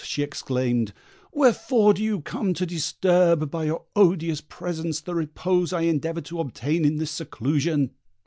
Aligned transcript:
she 0.03 0.23
exclaimed. 0.23 0.93
"Wherefore 1.31 1.93
do 1.93 2.01
you 2.01 2.21
come 2.21 2.55
to 2.55 2.65
disturb 2.65 3.51
by 3.51 3.65
your 3.65 3.83
odious 3.95 4.41
presence 4.41 4.99
the 4.99 5.13
repose 5.13 5.71
I 5.71 5.81
endeavour 5.81 6.21
to 6.21 6.39
obtain 6.39 6.85
in 6.85 6.95
this 6.97 7.11
seclusion?" 7.11 7.91